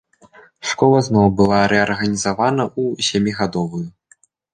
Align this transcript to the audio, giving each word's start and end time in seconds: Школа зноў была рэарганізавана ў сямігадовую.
Школа 0.69 1.01
зноў 1.07 1.27
была 1.41 1.59
рэарганізавана 1.73 2.63
ў 2.81 3.07
сямігадовую. 3.09 3.83